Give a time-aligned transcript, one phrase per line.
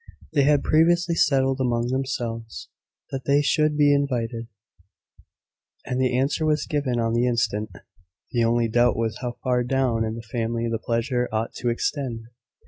[0.33, 2.69] They had previously settled among themselves
[3.11, 4.47] that they should be invited,
[5.85, 7.69] and the answer was given on the instant.
[8.31, 12.29] The only doubt was how far down in the family the pleasure ought to extend.